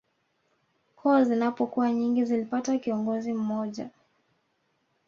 [0.99, 3.89] Koo zinapokuwa nyingi zilipata kiongozi mmoja